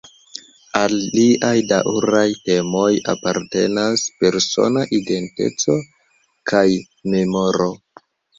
[0.77, 5.77] Al liaj daŭraj temoj apartenas persona identeco
[6.55, 6.65] kaj
[7.17, 7.71] memoro.